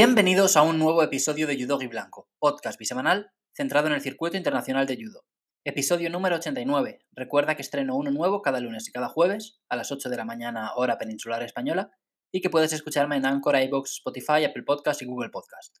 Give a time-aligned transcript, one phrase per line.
[0.00, 4.86] Bienvenidos a un nuevo episodio de Judo Blanco, podcast bisemanal centrado en el circuito internacional
[4.86, 5.24] de judo.
[5.64, 7.00] Episodio número 89.
[7.10, 10.24] Recuerda que estreno uno nuevo cada lunes y cada jueves a las 8 de la
[10.24, 11.90] mañana hora peninsular española
[12.30, 15.78] y que puedes escucharme en Anchor, iVoox, Spotify, Apple Podcast y Google Podcast.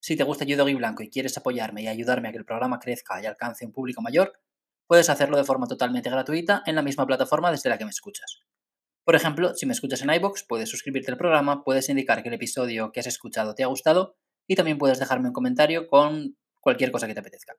[0.00, 3.22] Si te gusta Judo Blanco y quieres apoyarme y ayudarme a que el programa crezca
[3.22, 4.32] y alcance un público mayor,
[4.86, 8.46] puedes hacerlo de forma totalmente gratuita en la misma plataforma desde la que me escuchas.
[9.06, 12.34] Por ejemplo, si me escuchas en iBox, puedes suscribirte al programa, puedes indicar que el
[12.34, 14.16] episodio que has escuchado te ha gustado
[14.48, 17.54] y también puedes dejarme un comentario con cualquier cosa que te apetezca.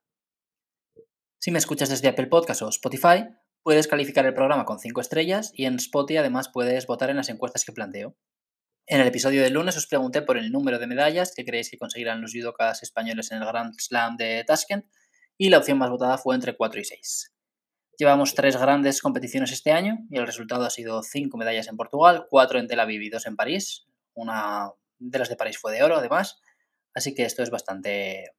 [1.40, 3.24] Si me escuchas desde Apple Podcast o Spotify,
[3.62, 7.30] puedes calificar el programa con 5 estrellas y en Spotify además puedes votar en las
[7.30, 8.14] encuestas que planteo.
[8.86, 11.78] En el episodio del lunes os pregunté por el número de medallas que creéis que
[11.78, 14.84] conseguirán los judokas españoles en el Grand Slam de Tashkent
[15.38, 17.37] y la opción más votada fue entre 4 y 6.
[17.98, 22.26] Llevamos tres grandes competiciones este año y el resultado ha sido cinco medallas en Portugal,
[22.30, 23.88] cuatro en Tel Aviv y dos en París.
[24.14, 26.40] Una de las de París fue de oro, además.
[26.94, 28.30] Así que esto es bastante.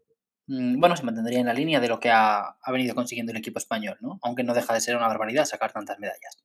[0.47, 3.59] Mm, bueno, se mantendría en la línea de lo que ha, venido consiguiendo el equipo
[3.59, 4.17] español, ¿no?
[4.21, 6.37] Aunque no deja de ser una barbaridad sacar tantas medallas.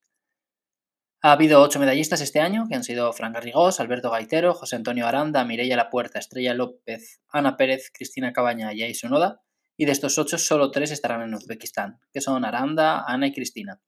[1.22, 5.06] Ha habido ocho medallistas este año, que han sido Fran Garrigós, Alberto Gaitero, José Antonio
[5.06, 9.44] Aranda, Mireia Lapuerta, Estrella López, Ana Pérez, Cristina Cabaña y Aisu Noda
[9.77, 13.80] y de estos ocho solo tres estarán en Uzbekistán, que son Aranda, Ana y Cristina.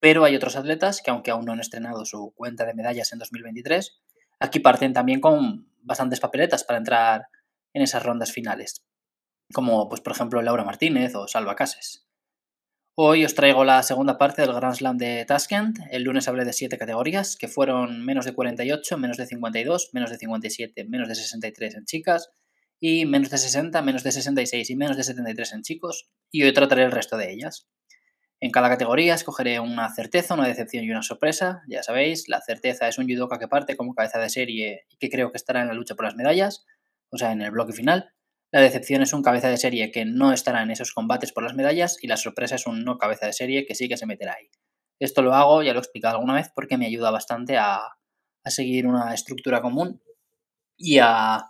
[0.00, 3.18] Pero hay otros atletas que aunque aún no han estrenado su cuenta de medallas en
[3.18, 4.00] 2023,
[4.40, 7.28] aquí parten también con bastantes papeletas para entrar
[7.72, 8.84] en esas rondas finales,
[9.52, 12.06] como pues por ejemplo Laura Martínez o Salva Cases.
[12.96, 15.80] Hoy os traigo la segunda parte del Grand Slam de Tashkent.
[15.90, 20.10] El lunes hablé de siete categorías, que fueron menos de 48, menos de 52, menos
[20.10, 22.30] de 57, menos de 63 en chicas,
[22.80, 26.52] y menos de 60, menos de 66 y menos de 73 en chicos, y hoy
[26.52, 27.68] trataré el resto de ellas.
[28.40, 31.62] En cada categoría escogeré una certeza, una decepción y una sorpresa.
[31.66, 35.08] Ya sabéis, la certeza es un judoka que parte como cabeza de serie y que
[35.08, 36.66] creo que estará en la lucha por las medallas,
[37.10, 38.12] o sea, en el bloque final.
[38.50, 41.54] La decepción es un cabeza de serie que no estará en esos combates por las
[41.54, 44.34] medallas y la sorpresa es un no cabeza de serie que sí que se meterá
[44.38, 44.50] ahí.
[44.98, 47.80] Esto lo hago, ya lo he explicado alguna vez, porque me ayuda bastante a,
[48.44, 50.02] a seguir una estructura común
[50.76, 51.46] y a,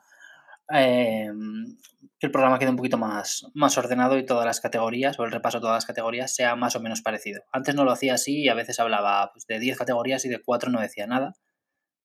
[0.69, 1.77] Em,
[2.19, 5.33] que el programa quede un poquito más, más ordenado y todas las categorías, o el
[5.33, 7.43] repaso de todas las categorías, sea más o menos parecido.
[7.53, 10.41] Antes no lo hacía así y a veces hablaba pues, de 10 categorías y de
[10.43, 11.35] 4 no decía nada,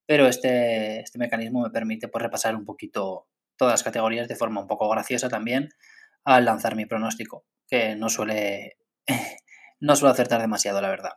[0.06, 4.60] pero este, este mecanismo me permite pues, repasar un poquito todas las categorías de forma
[4.60, 5.70] un poco graciosa también
[6.24, 8.78] al lanzar mi pronóstico, que no suele,
[9.80, 11.12] no suele acertar demasiado, la verdad.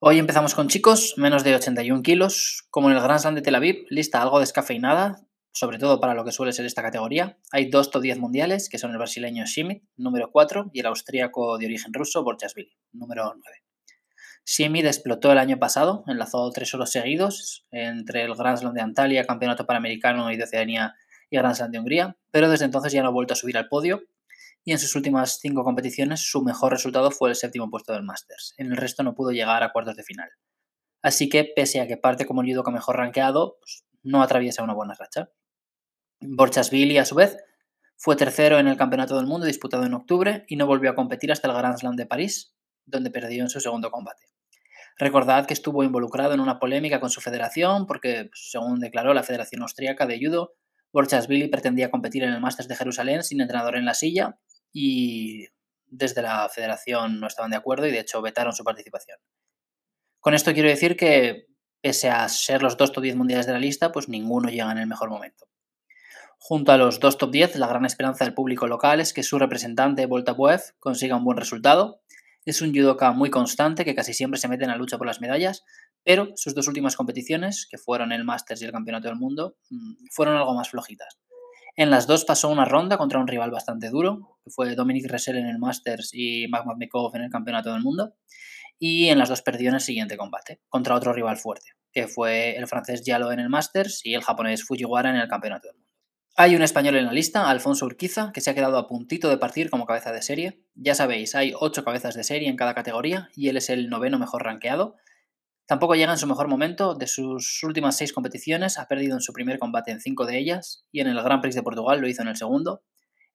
[0.00, 3.54] Hoy empezamos con chicos, menos de 81 kilos, como en el Grand Slam de Tel
[3.54, 5.16] Aviv, lista algo descafeinada,
[5.54, 7.38] sobre todo para lo que suele ser esta categoría.
[7.52, 11.56] Hay dos top 10 mundiales, que son el brasileño Schmidt, número 4, y el austríaco
[11.58, 13.42] de origen ruso, Borchasvili, número 9.
[14.44, 19.24] Schmidt explotó el año pasado, enlazó tres oros seguidos entre el Grand Slam de Antalya,
[19.24, 20.94] Campeonato Panamericano y de Oceanía
[21.30, 23.68] y Grand Slam de Hungría, pero desde entonces ya no ha vuelto a subir al
[23.68, 24.02] podio
[24.64, 28.54] y en sus últimas cinco competiciones su mejor resultado fue el séptimo puesto del Masters.
[28.56, 30.30] En el resto no pudo llegar a cuartos de final.
[31.02, 34.74] Así que, pese a que parte como el judoka mejor rankeado, pues, no atraviesa una
[34.74, 35.30] buena racha.
[36.26, 37.36] Borchasvili, a su vez,
[37.96, 41.30] fue tercero en el Campeonato del Mundo disputado en octubre y no volvió a competir
[41.32, 42.54] hasta el Grand Slam de París,
[42.86, 44.24] donde perdió en su segundo combate.
[44.96, 49.62] Recordad que estuvo involucrado en una polémica con su federación porque, según declaró la Federación
[49.62, 50.54] Austríaca de Judo,
[50.92, 54.38] Borchasvili pretendía competir en el Masters de Jerusalén sin entrenador en la silla
[54.72, 55.46] y
[55.86, 59.18] desde la federación no estaban de acuerdo y de hecho vetaron su participación.
[60.20, 61.46] Con esto quiero decir que,
[61.80, 64.78] pese a ser los dos top 10 mundiales de la lista, pues ninguno llega en
[64.78, 65.46] el mejor momento.
[66.46, 69.38] Junto a los dos top 10, la gran esperanza del público local es que su
[69.38, 72.02] representante, Volta Boev, consiga un buen resultado.
[72.44, 75.22] Es un judoka muy constante que casi siempre se mete en la lucha por las
[75.22, 75.64] medallas,
[76.02, 80.08] pero sus dos últimas competiciones, que fueron el Masters y el Campeonato del Mundo, mm,
[80.10, 81.18] fueron algo más flojitas.
[81.76, 85.38] En las dos pasó una ronda contra un rival bastante duro, que fue Dominic Ressel
[85.38, 88.16] en el Masters y Magmednikov en el Campeonato del Mundo,
[88.78, 92.54] y en las dos perdió en el siguiente combate, contra otro rival fuerte, que fue
[92.58, 95.83] el francés Yalo en el Masters y el japonés Fujiwara en el Campeonato del Mundo.
[96.36, 99.38] Hay un español en la lista, Alfonso Urquiza, que se ha quedado a puntito de
[99.38, 100.64] partir como cabeza de serie.
[100.74, 104.18] Ya sabéis, hay ocho cabezas de serie en cada categoría y él es el noveno
[104.18, 104.96] mejor rankeado.
[105.66, 106.96] Tampoco llega en su mejor momento.
[106.96, 110.84] De sus últimas seis competiciones, ha perdido en su primer combate en cinco de ellas
[110.90, 112.82] y en el Grand Prix de Portugal lo hizo en el segundo.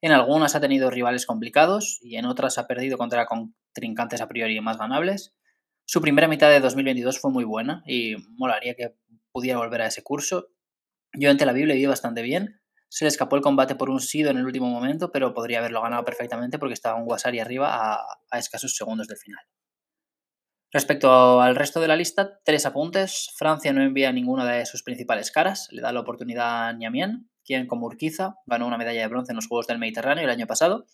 [0.02, 4.60] En algunas ha tenido rivales complicados y en otras ha perdido contra contrincantes a priori
[4.60, 5.34] más ganables.
[5.86, 8.94] Su primera mitad de 2022 fue muy buena y molaría que
[9.32, 10.50] pudiera volver a ese curso.
[11.14, 12.60] Yo en Tel Aviv le vi bastante bien
[12.90, 15.82] se le escapó el combate por un sido en el último momento, pero podría haberlo
[15.82, 18.02] ganado perfectamente porque estaba un Wasari arriba
[18.32, 19.46] a, escasos segundos del final.
[20.72, 23.32] Respecto al resto de la lista, tres apuntes.
[23.36, 27.68] Francia no envía ninguna de sus principales caras, le da la oportunidad a Niamien, quien
[27.68, 30.86] como Urquiza ganó una medalla de bronce en los Juegos del Mediterráneo el año pasado.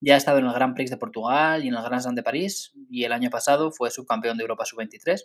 [0.00, 2.22] Ya ha estado en el Grand Prix de Portugal y en el Grand Slam de
[2.22, 5.22] París, y el año pasado fue subcampeón de Europa sub-23.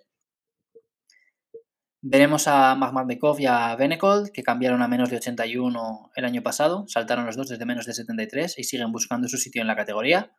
[2.02, 6.86] Veremos a Makhmadmekov y a Benekol, que cambiaron a menos de 81 el año pasado,
[6.88, 10.32] saltaron los dos desde menos de 73 y siguen buscando su sitio en la categoría.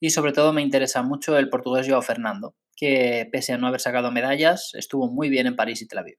[0.00, 3.80] Y sobre todo me interesa mucho el portugués Joao Fernando, que pese a no haber
[3.80, 6.18] sacado medallas, estuvo muy bien en París y Tel Aviv.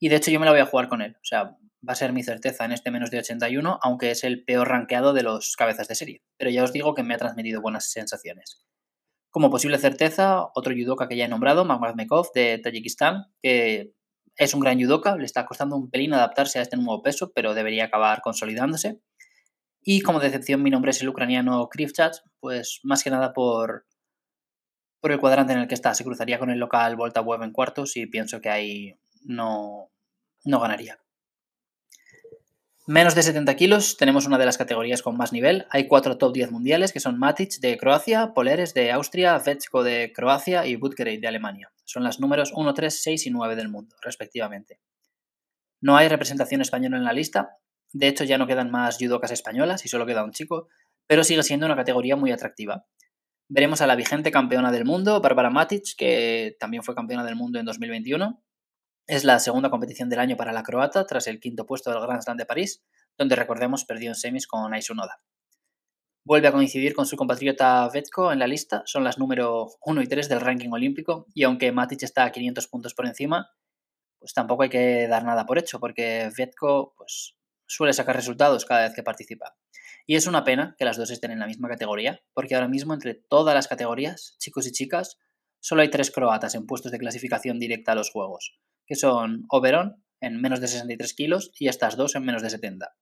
[0.00, 1.56] Y de hecho yo me la voy a jugar con él, o sea,
[1.88, 5.12] va a ser mi certeza en este menos de 81, aunque es el peor rankeado
[5.12, 6.22] de los cabezas de serie.
[6.36, 8.64] Pero ya os digo que me ha transmitido buenas sensaciones.
[9.30, 13.92] Como posible certeza, otro judoka que ya he nombrado, Makhmadmekov de Tayikistán, que
[14.36, 17.54] es un gran judoka, le está costando un pelín adaptarse a este nuevo peso, pero
[17.54, 19.00] debería acabar consolidándose.
[19.82, 23.86] Y como decepción, mi nombre es el ucraniano Krivchach, pues más que nada por,
[25.00, 25.94] por el cuadrante en el que está.
[25.94, 29.90] Se cruzaría con el local Volta Web en cuartos y pienso que ahí no,
[30.44, 30.98] no ganaría.
[32.90, 35.64] Menos de 70 kilos, tenemos una de las categorías con más nivel.
[35.70, 40.12] Hay cuatro top 10 mundiales que son Matic de Croacia, Poleres de Austria, Vetsko de
[40.12, 41.70] Croacia y Butkereit de Alemania.
[41.84, 44.80] Son las números 1, 3, 6 y 9 del mundo, respectivamente.
[45.80, 47.58] No hay representación española en la lista.
[47.92, 50.66] De hecho, ya no quedan más judocas españolas y solo queda un chico,
[51.06, 52.86] pero sigue siendo una categoría muy atractiva.
[53.48, 57.60] Veremos a la vigente campeona del mundo, Barbara Matic, que también fue campeona del mundo
[57.60, 58.42] en 2021,
[59.10, 62.22] es la segunda competición del año para la croata, tras el quinto puesto del Grand
[62.22, 62.84] Slam de París,
[63.18, 65.20] donde recordemos perdió en semis con Aisunoda.
[66.24, 70.06] Vuelve a coincidir con su compatriota Vetko en la lista, son las número 1 y
[70.06, 73.50] 3 del ranking olímpico, y aunque Matic está a 500 puntos por encima,
[74.20, 77.36] pues tampoco hay que dar nada por hecho, porque Vetko pues,
[77.66, 79.56] suele sacar resultados cada vez que participa.
[80.06, 82.94] Y es una pena que las dos estén en la misma categoría, porque ahora mismo
[82.94, 85.18] entre todas las categorías, chicos y chicas,
[85.60, 88.58] solo hay tres croatas en puestos de clasificación directa a los Juegos
[88.90, 92.92] que son Oberon en menos de 63 kilos y estas dos en menos de 70.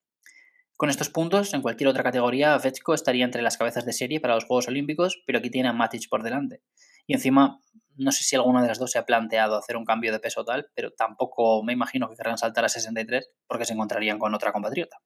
[0.77, 4.35] Con estos puntos, en cualquier otra categoría, Vetsko estaría entre las cabezas de serie para
[4.35, 6.63] los Juegos Olímpicos, pero aquí tiene a Matic por delante.
[7.07, 7.63] Y encima,
[7.97, 10.45] no sé si alguna de las dos se ha planteado hacer un cambio de peso
[10.45, 14.53] tal, pero tampoco me imagino que querrán saltar a 63 porque se encontrarían con otra
[14.53, 14.99] compatriota.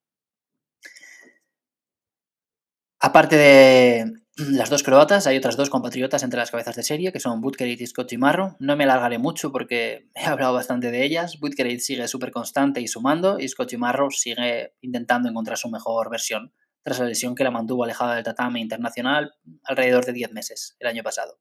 [2.99, 7.21] Aparte de las dos croatas, hay otras dos compatriotas entre las cabezas de serie, que
[7.21, 8.57] son Butkerit y Scott Marro.
[8.61, 11.39] No me alargaré mucho porque he hablado bastante de ellas.
[11.39, 16.55] Butkerit sigue súper constante y sumando, y Scott Marro sigue intentando encontrar su mejor versión,
[16.83, 19.35] tras la lesión que la mantuvo alejada del tatame internacional
[19.65, 21.39] alrededor de 10 meses, el año pasado.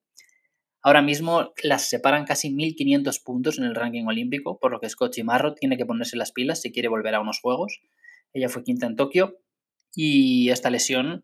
[0.84, 5.16] Ahora mismo las separan casi 1.500 puntos en el ranking olímpico, por lo que Scott
[5.24, 7.82] Marro tiene que ponerse las pilas si quiere volver a unos Juegos.
[8.34, 9.38] Ella fue quinta en Tokio
[9.96, 11.24] y esta lesión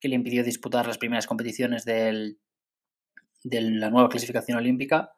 [0.00, 2.36] que le impidió disputar las primeras competiciones de
[3.44, 5.12] la nueva clasificación olímpica,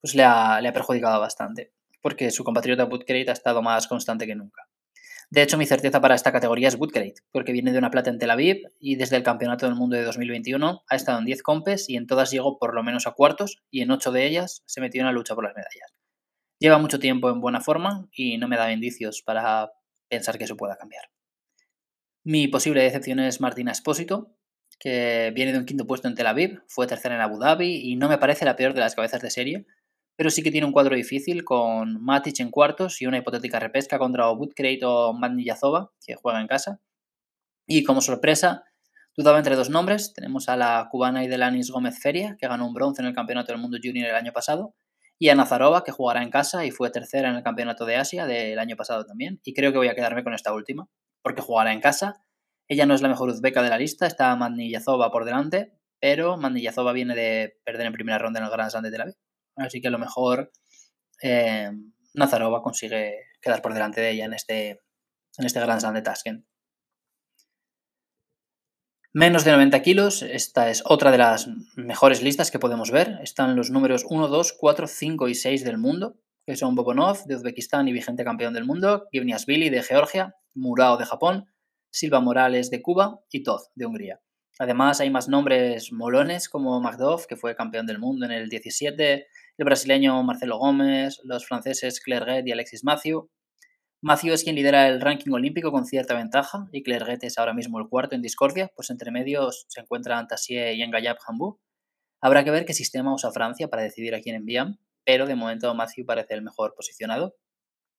[0.00, 4.68] pues le ha, perjudicado bastante, porque su compatriota Butkereit ha estado más constante que nunca.
[5.30, 8.18] De hecho, mi certeza para esta categoría es Butkereit, porque viene de una plata en
[8.18, 11.88] Tel Aviv y desde el Campeonato del Mundo de 2021 ha estado en 10 compes
[11.88, 14.80] y en todas llegó por lo menos a cuartos y en 8 de ellas se
[14.80, 15.94] metió en la lucha por las medallas.
[16.60, 19.72] Lleva mucho tiempo en buena forma y no me da indicios para
[20.08, 21.10] pensar que eso pueda cambiar.
[22.28, 24.32] Mi posible decepción es Martina Espósito,
[24.80, 27.94] que viene de un quinto puesto en Tel Aviv, fue tercera en Abu Dhabi y
[27.94, 29.64] no me parece la peor de las cabezas de serie,
[30.16, 34.00] pero sí que tiene un cuadro difícil con Matic en cuartos y una hipotética repesca
[34.00, 36.80] contra Woodcrate o Yazova, que juega en casa.
[37.64, 38.64] Y como sorpresa,
[39.16, 40.12] dudaba entre dos nombres.
[40.12, 43.60] Tenemos a la cubana Idelanis Gómez Feria, que ganó un bronce en el Campeonato del
[43.60, 44.74] Mundo Junior el año pasado,
[45.16, 48.26] y a Nazarova, que jugará en casa y fue tercera en el Campeonato de Asia
[48.26, 49.40] del año pasado también.
[49.44, 50.88] Y creo que voy a quedarme con esta última
[51.26, 52.24] porque jugará en casa.
[52.68, 56.92] Ella no es la mejor uzbeka de la lista, está Mandillazova por delante, pero Mandillazova
[56.92, 59.14] viene de perder en primera ronda en el Grand Slam de Tel Aviv.
[59.56, 60.52] Así que a lo mejor
[61.20, 61.72] eh,
[62.14, 64.68] Nazarova consigue quedar por delante de ella en este,
[65.38, 66.46] en este Grand Slam de Tashkent.
[69.12, 73.18] Menos de 90 kilos, esta es otra de las mejores listas que podemos ver.
[73.20, 77.34] Están los números 1, 2, 4, 5 y 6 del mundo, que son Bobonov de
[77.34, 81.46] Uzbekistán y vigente campeón del mundo, Givniasvili de Georgia, Murao de Japón,
[81.90, 84.20] Silva Morales de Cuba y Toz de Hungría.
[84.58, 89.26] Además, hay más nombres molones como Magdov, que fue campeón del mundo en el 17,
[89.58, 93.28] el brasileño Marcelo Gómez, los franceses Clerget y Alexis Mathieu.
[94.00, 97.80] Mathieu es quien lidera el ranking olímpico con cierta ventaja y Clerget es ahora mismo
[97.80, 101.58] el cuarto en discordia, pues entre medios se encuentran Tassier y Engayab Hambú.
[102.20, 105.72] Habrá que ver qué sistema usa Francia para decidir a quién envían, pero de momento
[105.74, 107.36] Mathieu parece el mejor posicionado.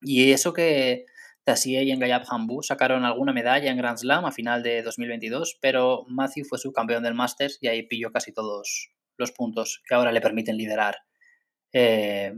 [0.02, 1.06] Y eso que
[1.44, 6.04] Tassier y Engayab Hambu sacaron alguna medalla en Grand Slam a final de 2022, pero
[6.10, 10.22] Matthew fue subcampeón del Masters y ahí pilló casi todos los puntos que ahora le
[10.22, 10.98] permiten liderar.
[11.72, 12.34] Eh,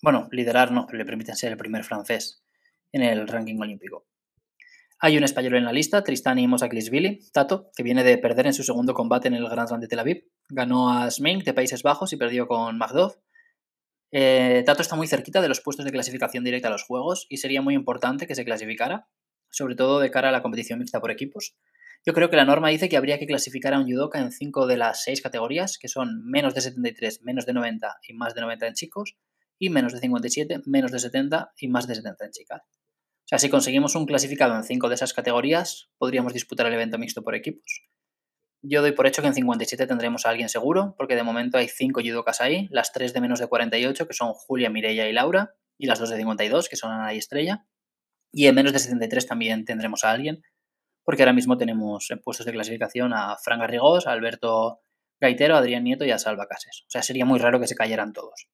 [0.00, 2.44] bueno, liderar no, pero le permiten ser el primer francés
[2.92, 4.06] en el ranking olímpico.
[5.00, 8.62] Hay un español en la lista, Tristani Mosaklisvili, Tato, que viene de perder en su
[8.62, 10.24] segundo combate en el Grand Slam de Tel Aviv.
[10.48, 13.16] Ganó a Smink de Países Bajos y perdió con Magdov.
[14.16, 17.38] Eh, Tato está muy cerquita de los puestos de clasificación directa a los Juegos y
[17.38, 19.08] sería muy importante que se clasificara,
[19.50, 21.56] sobre todo de cara a la competición mixta por equipos.
[22.06, 24.68] Yo creo que la norma dice que habría que clasificar a un judoka en 5
[24.68, 28.42] de las 6 categorías, que son menos de 73, menos de 90 y más de
[28.42, 29.16] 90 en chicos,
[29.58, 32.62] y menos de 57, menos de 70 y más de 70 en chicas.
[32.62, 36.98] O sea, si conseguimos un clasificado en 5 de esas categorías, podríamos disputar el evento
[36.98, 37.82] mixto por equipos.
[38.66, 41.68] Yo doy por hecho que en 57 tendremos a alguien seguro, porque de momento hay
[41.68, 45.54] 5 judokas ahí, las 3 de menos de 48, que son Julia, Mireia y Laura,
[45.76, 47.66] y las 2 de 52, que son Ana y Estrella.
[48.32, 50.42] Y en menos de 73 también tendremos a alguien,
[51.04, 54.80] porque ahora mismo tenemos en puestos de clasificación a Fran Garrigós, a Alberto
[55.20, 56.84] Gaitero, a Adrián Nieto y a Salva Cases.
[56.86, 58.48] O sea, sería muy raro que se cayeran todos.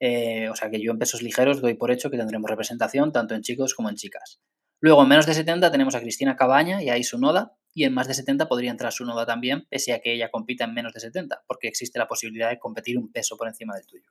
[0.00, 3.34] Eh, o sea que yo en pesos ligeros doy por hecho que tendremos representación tanto
[3.34, 4.40] en chicos como en chicas.
[4.80, 8.08] Luego en menos de 70 tenemos a Cristina Cabaña y a Isunoda, y en más
[8.08, 11.00] de 70 podría entrar su noda también, pese a que ella compita en menos de
[11.00, 14.10] 70, porque existe la posibilidad de competir un peso por encima del tuyo.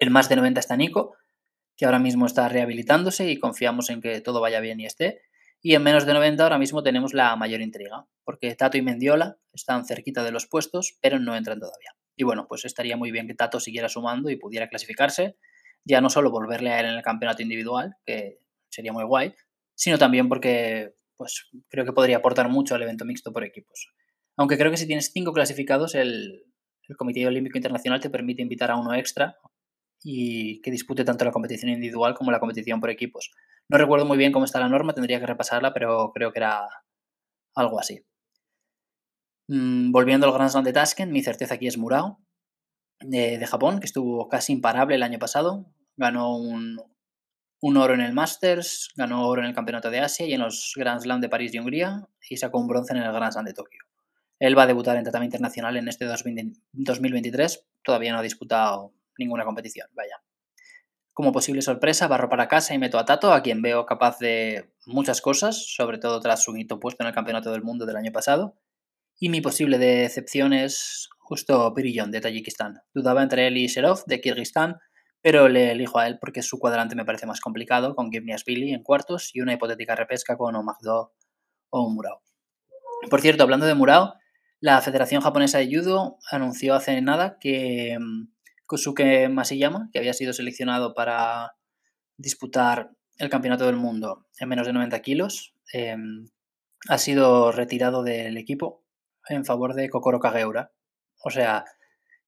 [0.00, 1.16] En más de 90 está Nico,
[1.76, 5.22] que ahora mismo está rehabilitándose y confiamos en que todo vaya bien y esté.
[5.60, 9.38] Y en menos de 90 ahora mismo tenemos la mayor intriga, porque Tato y Mendiola
[9.52, 11.94] están cerquita de los puestos, pero no entran todavía.
[12.16, 15.36] Y bueno, pues estaría muy bien que Tato siguiera sumando y pudiera clasificarse,
[15.84, 18.38] ya no solo volverle a él en el campeonato individual, que
[18.68, 19.34] sería muy guay,
[19.74, 23.88] sino también porque pues creo que podría aportar mucho al evento mixto por equipos.
[24.36, 26.44] Aunque creo que si tienes cinco clasificados, el,
[26.98, 29.36] Comité Olímpico Internacional te permite invitar a uno extra
[30.02, 33.30] y que dispute tanto la competición individual como la competición por equipos.
[33.70, 36.68] No recuerdo muy bien cómo está la norma, tendría que repasarla, pero creo que era
[37.54, 38.04] algo así.
[39.48, 42.18] Mm, volviendo al Grand Slam de Tashkent, mi certeza aquí es Murao,
[43.00, 45.66] de, Japón, que estuvo casi imparable el año pasado.
[45.96, 46.78] Ganó un,
[47.66, 50.72] un, oro en el Masters, ganó oro en el Campeonato de Asia y en los
[50.76, 53.54] Grand Slam de París y Hungría, y sacó un bronce en el Grand Slam de
[53.54, 53.80] Tokio.
[54.38, 59.44] Él va a debutar en tatami internacional en este 2023, todavía no ha disputado ninguna
[59.44, 60.22] competición, vaya.
[61.14, 64.72] Como posible sorpresa, barro para casa y meto a Tato, a quien veo capaz de
[64.84, 68.10] muchas cosas, sobre todo tras su hito puesto en el Campeonato del Mundo del año
[68.10, 68.58] pasado.
[69.18, 72.82] Y mi posible decepción es justo Pirillón de Tayikistán.
[72.92, 74.80] Dudaba entre él y Sherov de Kirguistán,
[75.24, 78.82] pero le elijo a él porque su cuadrante me parece más complicado, con Billy en
[78.82, 81.14] cuartos y una hipotética repesca con Omagdo
[81.70, 82.20] o Murao.
[83.08, 84.16] Por cierto, hablando de Murao,
[84.60, 88.34] la Federación Japonesa de Judo anunció hace nada que mm,
[88.66, 91.56] Kosuke Masiyama, que había sido seleccionado para
[92.18, 96.28] disputar el Campeonato del Mundo en menos de 90 kilos, em,
[96.90, 98.84] ha sido retirado del equipo
[99.30, 100.70] en favor de Kokoro Kageura.
[101.24, 101.64] O sea,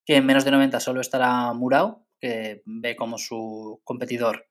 [0.07, 4.47] que en menos de 90 solo estará Murao, que ve como su competidor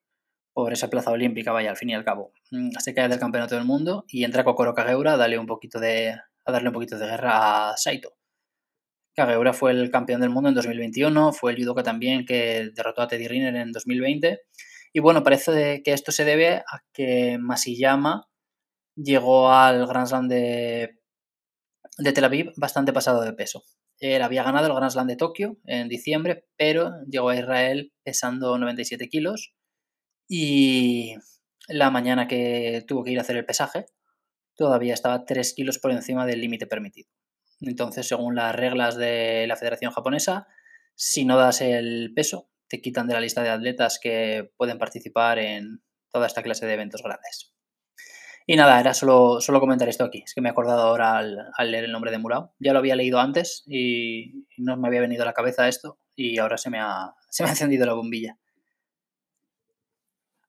[0.54, 3.56] por esa plaza olímpica, vaya, al fin y al cabo, mm, se cae del Campeonato
[3.56, 6.98] del Mundo y entra Kokoro Kageura a darle un poquito de, a darle un poquito
[6.98, 8.14] de guerra a Saito.
[9.16, 13.08] Kageura fue el campeón del mundo en 2021, fue el judoka también que derrotó a
[13.08, 14.42] Teddy Riner en 2020.
[14.94, 18.28] Y bueno, parece que esto se debe a que Masiyama
[18.96, 21.00] llegó al Grand Slam de,
[21.98, 23.64] de Tel Aviv bastante pasado de peso.
[24.00, 28.58] Él había ganado el Grand Slam de Tokio en diciembre, pero llegó a Israel pesando
[28.58, 29.54] 97 kilos
[30.28, 31.16] y
[31.68, 33.86] la mañana que tuvo que ir a hacer el pesaje
[34.56, 37.10] todavía estaba 3 kilos por encima del límite permitido.
[37.62, 40.48] Entonces, según las reglas de la Federación Japonesa,
[40.96, 45.40] si no das el peso, te quitan de la lista de atletas que pueden participar
[45.40, 47.55] en toda esta clase de eventos grandes.
[48.48, 50.22] Y nada, era solo, solo comentar esto aquí.
[50.24, 52.54] Es que me he acordado ahora al, leer el nombre de Murao.
[52.60, 56.38] Ya lo había leído antes y no me había venido a la cabeza esto y
[56.38, 58.38] ahora se me ha, se me ha encendido la bombilla.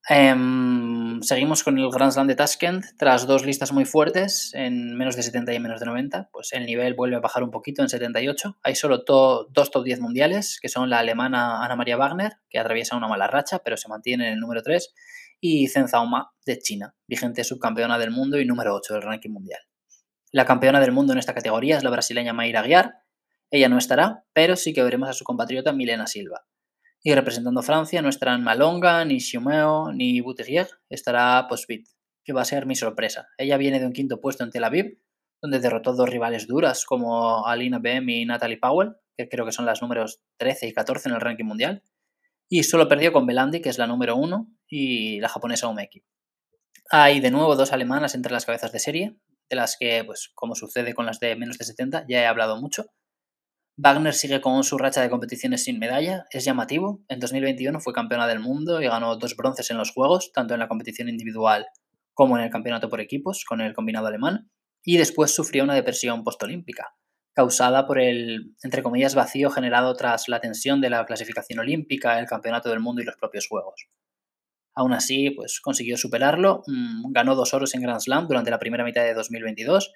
[0.09, 2.85] Em, seguimos con el Grand Slam de Tashkent.
[2.99, 6.67] Tras dos listas muy fuertes, en menos de 70 y menos de 90, pues el
[6.67, 8.59] nivel vuelve a bajar un poquito en 78.
[8.63, 12.97] Hay solo dos top 10 mundiales, que son la alemana Ana María Wagner, que atraviesa
[12.97, 14.95] una mala racha, pero se mantiene en el número 3,
[15.41, 19.61] y Zhen Zaoma de China, vigente subcampeona del mundo y número 8 del ranking mundial.
[20.33, 22.95] La campeona del mundo en esta categoría es la brasileña Mayra Aguiar.
[23.51, 26.47] Ella no estará, pero sí que veremos a su compatriota Milena Silva.
[27.07, 31.87] Y representando a Francia no estarán Malonga, ni Chumeo, ni Bouterier, estará Posbit,
[32.25, 33.29] que va a ser mi sorpresa.
[33.39, 34.99] Ella viene de un quinto puesto en Tel Aviv,
[35.41, 39.67] donde derrotó dos rivales duras como Alina Bem y Natalie Powell, que creo que son
[39.67, 41.85] las números 13 y 14 en el ranking mundial,
[42.49, 46.03] y solo perdió con Belandi, que es la número 1, y la japonesa Umeki.
[46.91, 49.17] Hay de nuevo dos alemanas entre las cabezas de serie,
[49.49, 52.61] de las que, pues como sucede con las de menos de 70, ya he hablado
[52.61, 52.87] mucho,
[53.79, 57.03] Wagner sigue con su racha de competiciones sin medalla, es llamativo.
[57.09, 60.61] En 2021 fue campeona del mundo y ganó dos bronces en los Juegos, tanto en
[60.61, 61.67] la competición individual
[62.15, 64.51] como en el campeonato por equipos con el combinado alemán,
[64.83, 66.95] y después sufrió una depresión postolímpica,
[67.35, 72.25] causada por el, entre comillas, vacío generado tras la tensión de la clasificación olímpica, el
[72.25, 73.89] campeonato del mundo y los propios Juegos.
[74.75, 78.85] Aún así, pues consiguió superarlo, mm, ganó dos oros en Grand Slam durante la primera
[78.85, 79.93] mitad de 2022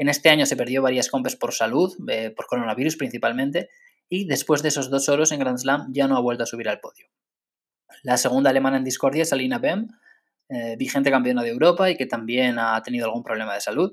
[0.00, 3.68] en este año se perdió varias compes por salud, eh, por coronavirus principalmente,
[4.08, 6.70] y después de esos dos oros en Grand Slam ya no ha vuelto a subir
[6.70, 7.08] al podio.
[8.02, 9.88] La segunda alemana en discordia es Alina Bem,
[10.48, 13.92] eh, vigente campeona de Europa y que también ha tenido algún problema de salud.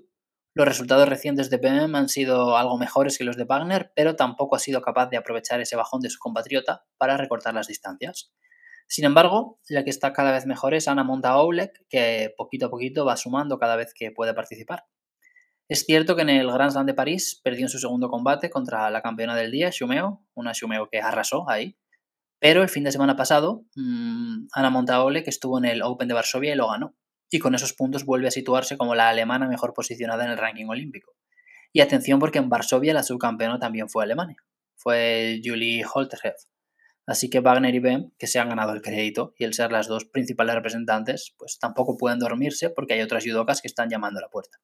[0.53, 4.55] Los resultados recientes de Bem han sido algo mejores que los de Wagner, pero tampoco
[4.55, 8.31] ha sido capaz de aprovechar ese bajón de su compatriota para recortar las distancias.
[8.87, 11.35] Sin embargo, la que está cada vez mejor es Ana Monta
[11.89, 14.85] que poquito a poquito va sumando cada vez que puede participar.
[15.69, 18.89] Es cierto que en el Grand Slam de París perdió en su segundo combate contra
[18.89, 21.77] la campeona del día, Shumeo, una Shumeo que arrasó ahí.
[22.39, 26.13] Pero el fin de semana pasado, mm, Ana Montaole, que estuvo en el Open de
[26.13, 26.95] Varsovia y lo ganó.
[27.29, 30.67] Y con esos puntos vuelve a situarse como la alemana mejor posicionada en el ranking
[30.67, 31.13] olímpico.
[31.73, 34.37] Y atención porque en Varsovia la subcampeona también fue Alemania.
[34.75, 36.35] Fue Julie Holterhef.
[37.05, 39.87] Así que Wagner y Bem, que se han ganado el crédito y el ser las
[39.87, 44.23] dos principales representantes, pues tampoco pueden dormirse porque hay otras judocas que están llamando a
[44.23, 44.59] la puerta.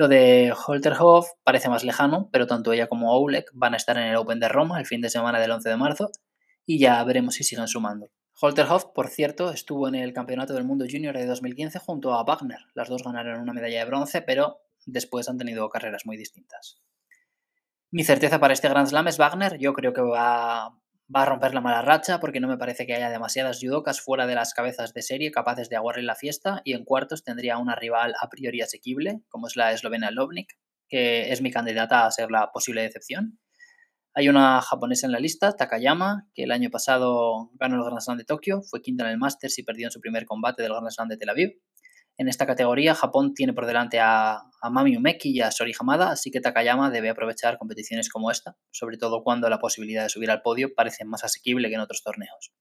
[0.00, 4.04] Lo de Holterhoff parece más lejano, pero tanto ella como Oulek van a estar en
[4.04, 6.10] el Open de Roma el fin de semana del 11 de marzo
[6.64, 8.10] y ya veremos si siguen sumando.
[8.40, 12.60] Holterhoff, por cierto, estuvo en el Campeonato del Mundo Junior de 2015 junto a Wagner.
[12.72, 16.80] Las dos ganaron una medalla de bronce, pero después han tenido carreras muy distintas.
[17.90, 19.58] Mi certeza para este Grand Slam es Wagner.
[19.58, 20.80] Yo creo que va,
[21.14, 24.26] va a romper la mala racha porque no me parece que haya demasiadas judocas fuera
[24.26, 27.74] de las cabezas de serie capaces de aguarle la fiesta y en cuartos tendría una
[27.74, 30.56] rival a priori asequible como es la eslovena Lovnik,
[30.88, 33.38] que es mi candidata a ser la posible decepción.
[34.12, 38.18] Hay una japonesa en la lista, Takayama, que el año pasado ganó el Grand Slam
[38.18, 40.90] de Tokio, fue quinta en el Masters y perdió en su primer combate del Grand
[40.90, 41.60] Slam de Tel Aviv.
[42.20, 46.30] En esta categoría, Japón tiene por delante a, Mami Umeki y a Sori Hamada, así
[46.30, 50.42] que Takayama debe aprovechar competiciones como esta, sobre todo cuando la posibilidad de subir al
[50.42, 52.52] podio parece más asequible que en otros torneos.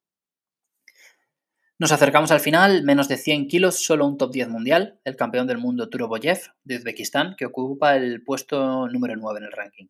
[1.78, 5.46] Nos acercamos al final, menos de 100 kilos, solo un top 10 mundial, el campeón
[5.46, 9.88] del mundo Turoboyev de Uzbekistán, que ocupa el puesto número 9 en el ranking.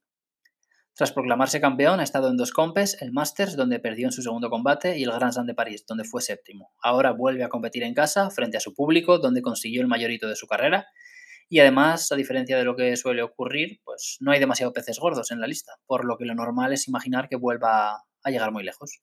[1.00, 4.50] Tras proclamarse campeón, ha estado en dos compes, el Masters, donde perdió en su segundo
[4.50, 6.74] combate, y el Grand Slam de París, donde fue séptimo.
[6.82, 10.36] Ahora vuelve a competir en casa, frente a su público, donde consiguió el mayorito de
[10.36, 10.88] su carrera.
[11.48, 15.32] Y además, a diferencia de lo que suele ocurrir, pues no hay demasiados peces gordos
[15.32, 18.66] en la lista, por lo que lo normal es imaginar que vuelva a llegar muy
[18.66, 19.00] lejos.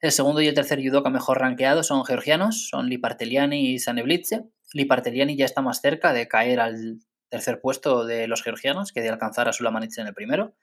[0.00, 4.42] El segundo y el tercer judoka mejor rankeados son georgianos, son Liparteliani y Saneblitze.
[4.74, 6.98] Liparteliani ya está más cerca de caer al
[7.28, 10.56] tercer puesto de los georgianos que de alcanzar a Sulamanitz en el primero.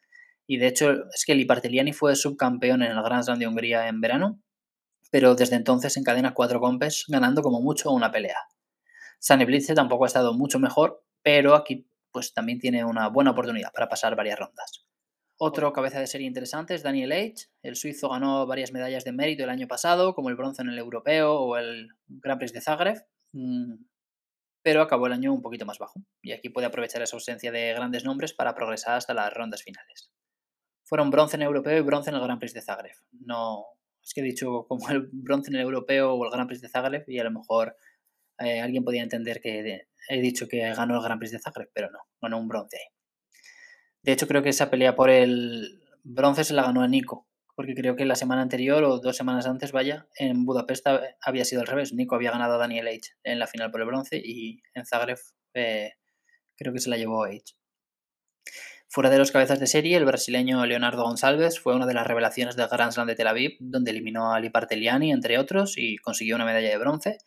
[0.47, 3.99] Y de hecho es que Liparteliani fue subcampeón en el Grand Slam de Hungría en
[3.99, 4.41] verano,
[5.11, 8.37] pero desde entonces encadena cuatro compes, ganando como mucho una pelea.
[9.19, 13.89] Saneblitze tampoco ha estado mucho mejor, pero aquí pues también tiene una buena oportunidad para
[13.89, 14.85] pasar varias rondas.
[15.39, 17.47] Otro cabeza de serie interesante es Daniel H.
[17.61, 20.79] El suizo ganó varias medallas de mérito el año pasado, como el bronce en el
[20.79, 23.75] europeo o el Grand Prix de Zagreb, mm,
[24.63, 26.01] pero acabó el año un poquito más bajo.
[26.23, 30.09] Y aquí puede aprovechar esa ausencia de grandes nombres para progresar hasta las rondas finales
[30.87, 32.95] fueron bronce en el europeo y bronce en el Grand Prix de Zagreb.
[33.11, 33.65] No,
[34.01, 36.69] es que he dicho como el bronce en el europeo o el Grand Prix de
[36.69, 37.75] Zagreb y a lo mejor
[38.39, 41.91] eh, alguien podía entender que he dicho que ganó el Grand Prix de Zagreb, pero
[41.91, 42.87] no, ganó un bronce ahí.
[44.01, 47.75] De hecho, creo que esa pelea por el bronce se la ganó a Nico, porque
[47.75, 50.87] creo que la semana anterior o dos semanas antes, vaya, en Budapest
[51.21, 51.91] había sido al revés.
[51.91, 55.17] Nico había ganado a Daniel H en la final por el bronce y en Zagreb
[55.53, 55.91] eh,
[56.55, 57.56] creo que se la llevó H.
[58.89, 62.55] Fuera de los cabezas de serie, el brasileño Leonardo Gonçalves fue una de las revelaciones
[62.55, 66.45] del Grand Slam de Tel Aviv, donde eliminó a Liparteliani, entre otros, y consiguió una
[66.45, 67.17] medalla de bronce.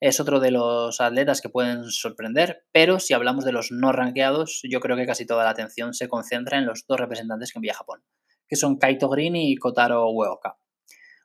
[0.00, 4.62] Es otro de los atletas que pueden sorprender, pero si hablamos de los no rankeados,
[4.64, 7.74] yo creo que casi toda la atención se concentra en los dos representantes que envía
[7.74, 8.02] Japón,
[8.48, 10.56] que son Kaito Green y Kotaro Ueoka.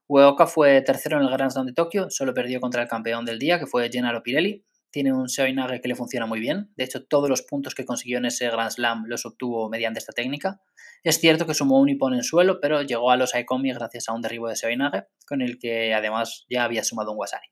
[0.09, 3.39] Ueoka fue tercero en el Grand Slam de Tokio, solo perdió contra el campeón del
[3.39, 4.65] día, que fue Gennaro Pirelli,
[4.97, 6.73] tiene un Seoinage que le funciona muy bien.
[6.75, 10.11] De hecho, todos los puntos que consiguió en ese Grand Slam los obtuvo mediante esta
[10.11, 10.59] técnica.
[11.03, 14.13] Es cierto que sumó un hipón en suelo, pero llegó a los Aikomi gracias a
[14.13, 17.45] un derribo de Seoinage, con el que además ya había sumado un Wasari.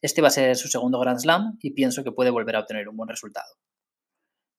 [0.00, 2.88] Este va a ser su segundo Grand Slam y pienso que puede volver a obtener
[2.88, 3.52] un buen resultado.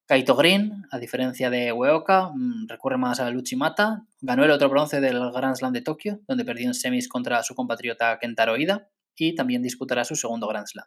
[0.06, 4.06] Kaito Green, a diferencia de Ueoka, mm, recurre más a Luchimata.
[4.20, 7.56] Ganó el otro bronce del Grand Slam de Tokio, donde perdió en semis contra su
[7.56, 10.86] compatriota Kentaro Ida, y también disputará su segundo Grand Slam.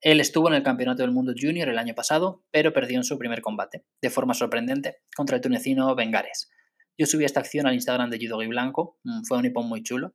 [0.00, 3.18] Él estuvo en el Campeonato del Mundo Junior el año pasado, pero perdió en su
[3.18, 6.50] primer combate, de forma sorprendente, contra el tunecino Bengares.
[6.96, 10.14] Yo subí esta acción al Instagram de Judogi Blanco, mm, fue un hipón muy chulo.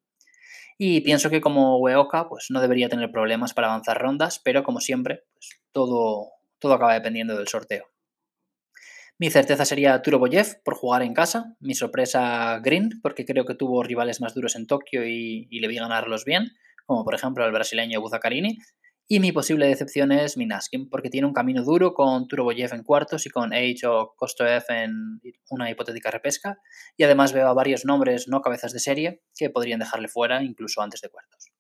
[0.78, 4.82] Y pienso que como Weoka, pues no debería tener problemas para avanzar rondas, pero como
[4.82, 7.86] siempre, pues todo, todo acaba dependiendo del sorteo.
[9.18, 11.56] Mi certeza sería Turoboyev por jugar en casa.
[11.62, 15.76] Mi sorpresa Green, porque creo que tuvo rivales más duros en Tokio y, le vi
[15.78, 16.52] ganarlos bien,
[16.86, 18.60] como por ejemplo el brasileño Buzacarini.
[19.08, 23.28] Y mi posible decepción es Minaskin, porque tiene un camino duro con Turoboyev en cuartos
[23.28, 26.58] y con Age o Kostoev en una hipotética repesca.
[26.98, 30.82] Y además veo a varios nombres no cabezas de serie que podrían dejarle fuera incluso
[30.82, 31.52] antes de cuartos.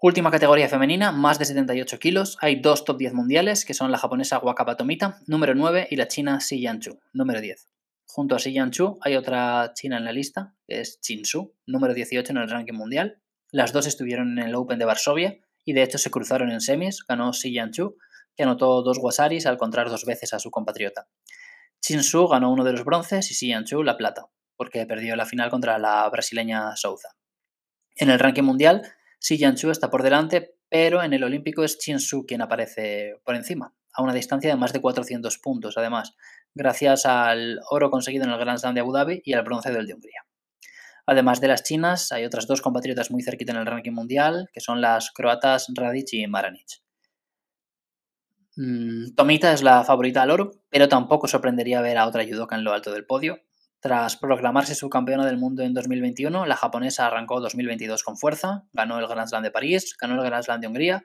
[0.00, 2.36] Última categoría femenina, más de 78 kilos.
[2.40, 6.06] Hay dos top 10 mundiales, que son la japonesa Wakaba Tomita, número 9, y la
[6.06, 7.66] china Xi Yanchu, número 10.
[8.06, 12.30] Junto a Xi Yanchu hay otra china en la lista, que es Su, número 18
[12.30, 13.20] en el ranking mundial.
[13.50, 17.04] Las dos estuvieron en el Open de Varsovia y de hecho se cruzaron en semis.
[17.06, 17.96] Ganó Xi Yanchu,
[18.36, 21.08] que anotó dos wasaris al contrar dos veces a su compatriota.
[21.80, 25.50] Su ganó uno de los bronces y Xi Yanchu la plata, porque perdió la final
[25.50, 27.10] contra la brasileña Souza.
[27.96, 28.82] En el ranking mundial,
[29.24, 33.74] Sí, Yanshu está por delante, pero en el Olímpico es Su quien aparece por encima,
[33.94, 36.14] a una distancia de más de 400 puntos, además,
[36.54, 39.86] gracias al oro conseguido en el Grand Slam de Abu Dhabi y al bronce del
[39.86, 40.26] de Hungría.
[41.06, 44.60] Además de las chinas, hay otras dos compatriotas muy cerquita en el ranking mundial, que
[44.60, 46.82] son las croatas Radic y Maranic.
[48.56, 52.64] Mm, Tomita es la favorita al oro, pero tampoco sorprendería ver a otra judoka en
[52.64, 53.40] lo alto del podio.
[53.80, 59.06] Tras proclamarse subcampeona del mundo en 2021, la japonesa arrancó 2022 con fuerza, ganó el
[59.06, 61.04] Grand Slam de París, ganó el Grand Slam de Hungría,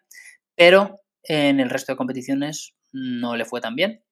[0.56, 4.04] pero en el resto de competiciones no le fue tan bien.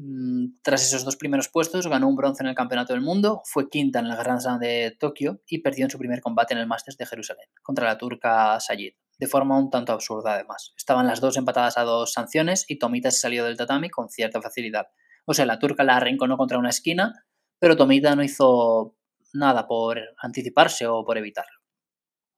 [0.00, 3.68] Mm, tras esos dos primeros puestos, ganó un bronce en el Campeonato del Mundo, fue
[3.68, 6.66] quinta en el Grand Slam de Tokio y perdió en su primer combate en el
[6.66, 10.72] Masters de Jerusalén contra la turca Sayid, de forma un tanto absurda además.
[10.76, 14.40] Estaban las dos empatadas a dos sanciones y Tomita se salió del tatami con cierta
[14.40, 14.86] facilidad.
[15.26, 17.24] O sea, la turca la arrinconó contra una esquina
[17.58, 18.96] pero Tomita no hizo
[19.32, 21.58] nada por anticiparse o por evitarlo.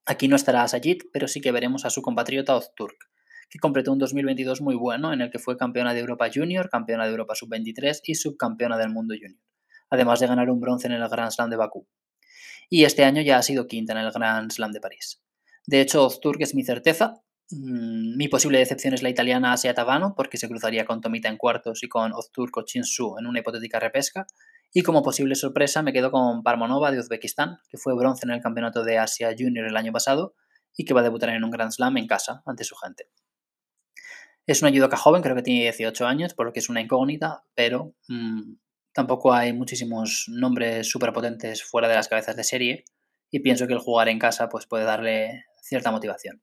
[0.05, 2.97] Aquí no estará Sajid, pero sí que veremos a su compatriota Ozturk,
[3.51, 7.03] que completó un 2022 muy bueno en el que fue campeona de Europa Junior, campeona
[7.03, 9.41] de Europa Sub-23 y subcampeona del mundo junior,
[9.89, 11.85] además de ganar un bronce en el Grand Slam de Bakú.
[12.69, 15.21] Y este año ya ha sido quinta en el Grand Slam de París.
[15.67, 17.21] De hecho, Ozturk es mi certeza.
[17.49, 21.35] Mm, mi posible decepción es la italiana Asia Tavano, porque se cruzaría con Tomita en
[21.35, 24.27] cuartos y con Ozturk o Chinsu en una hipotética repesca,
[24.71, 28.41] y como posible sorpresa me quedo con Parmonova de Uzbekistán, que fue bronce en el
[28.41, 30.35] Campeonato de Asia Junior el año pasado
[30.73, 33.09] y que va a debutar en un Grand Slam en casa ante su gente.
[34.47, 37.43] Es una judoka joven, creo que tiene 18 años, por lo que es una incógnita,
[37.53, 38.53] pero mm,
[38.93, 42.85] tampoco hay muchísimos nombres súper potentes fuera de las cabezas de serie
[43.29, 46.41] y pienso que el jugar en casa pues, puede darle cierta motivación.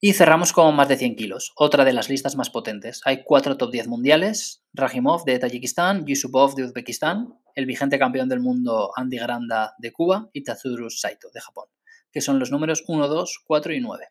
[0.00, 3.00] Y cerramos con más de 100 kilos, otra de las listas más potentes.
[3.06, 8.40] Hay cuatro top 10 mundiales, Rajimov de Tayikistán, Yusupov de Uzbekistán, el vigente campeón del
[8.40, 11.68] mundo Andy Granda de Cuba y Tatsuro Saito de Japón,
[12.12, 14.08] que son los números 1, 2, 4 y 9.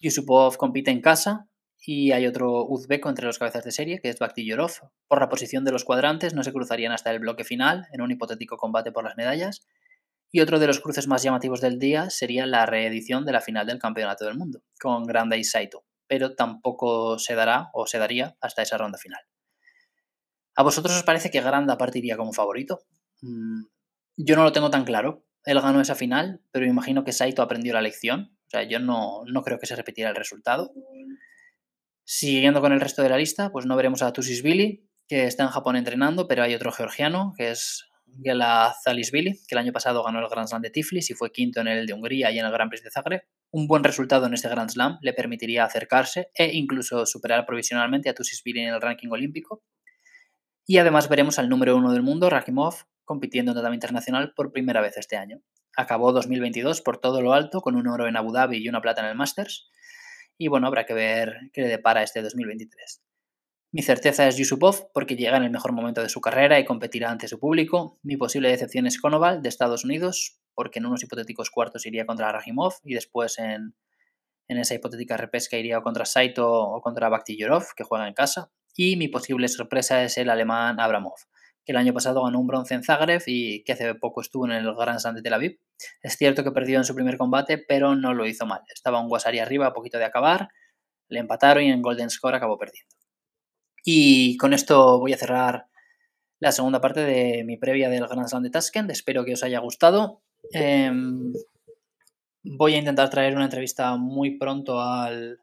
[0.00, 1.48] Yusupov compite en casa
[1.84, 4.72] y hay otro uzbeco entre los cabezas de serie, que es Bakhti Yorov.
[5.06, 8.10] Por la posición de los cuadrantes no se cruzarían hasta el bloque final en un
[8.10, 9.66] hipotético combate por las medallas
[10.30, 13.66] y otro de los cruces más llamativos del día sería la reedición de la final
[13.66, 18.36] del Campeonato del Mundo, con Granda y Saito, pero tampoco se dará o se daría
[18.40, 19.20] hasta esa ronda final.
[20.54, 22.80] ¿A vosotros os parece que Granda partiría como favorito?
[23.22, 23.64] Mm,
[24.16, 25.24] yo no lo tengo tan claro.
[25.44, 28.36] Él ganó esa final, pero imagino que Saito aprendió la lección.
[28.48, 30.72] O sea, yo no, no creo que se repitiera el resultado.
[32.10, 35.50] Siguiendo con el resto de la lista, pues no veremos a Billy, que está en
[35.50, 37.84] Japón entrenando, pero hay otro georgiano, que es
[38.24, 41.60] Gela Zalisvili, que el año pasado ganó el Grand Slam de Tiflis y fue quinto
[41.60, 43.24] en el de Hungría y en el Grand Prix de Zagreb.
[43.50, 48.14] Un buen resultado en este Grand Slam le permitiría acercarse e incluso superar provisionalmente a
[48.14, 49.62] Tusisvili en el ranking olímpico.
[50.66, 54.80] Y además veremos al número uno del mundo, Rakimov, compitiendo en tatami internacional por primera
[54.80, 55.42] vez este año.
[55.76, 59.02] Acabó 2022 por todo lo alto, con un oro en Abu Dhabi y una plata
[59.02, 59.68] en el Masters.
[60.38, 63.02] Y bueno, habrá que ver qué le depara este 2023.
[63.70, 67.10] Mi certeza es Yusupov porque llega en el mejor momento de su carrera y competirá
[67.10, 67.98] ante su público.
[68.02, 72.32] Mi posible decepción es Konoval de Estados Unidos porque en unos hipotéticos cuartos iría contra
[72.32, 73.74] Rajimov y después en,
[74.46, 78.50] esa hipotética repesca iría contra Saito o contra Bakhtiyorov que juega en casa.
[78.74, 81.18] Y mi posible sorpresa es el alemán Abramov
[81.68, 84.74] el año pasado ganó un bronce en Zagreb y que hace poco estuvo en el
[84.74, 85.60] Grand Slam de Tel Aviv.
[86.02, 88.62] Es cierto que perdió en su primer combate, pero no lo hizo mal.
[88.74, 90.48] Estaba un Guasari arriba a poquito de acabar,
[91.08, 92.94] le empataron y en Golden Score acabó perdiendo.
[93.84, 95.66] Y con esto voy a cerrar
[96.40, 98.90] la segunda parte de mi previa del Grand Slam de Tashkent.
[98.90, 100.22] Espero que os haya gustado.
[100.52, 101.34] Em,
[102.42, 105.42] voy a intentar traer una entrevista muy pronto al,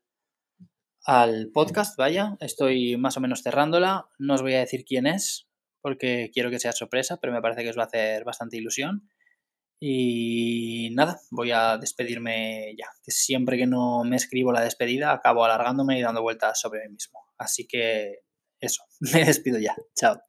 [1.05, 2.35] al podcast, vaya.
[2.39, 4.07] Estoy más o menos cerrándola.
[4.17, 5.47] No os voy a decir quién es,
[5.85, 9.07] porque quiero que sea sorpresa, pero me parece que os va a hacer bastante ilusión.
[9.79, 15.99] Y nada, voy a despedirme ya, siempre que no me escribo la despedida acabo alargándome
[15.99, 17.19] y dando vueltas sobre mí mismo.
[17.37, 18.21] Así que
[18.59, 18.81] eso,
[19.13, 19.75] me despido ya.
[19.95, 20.19] Chao.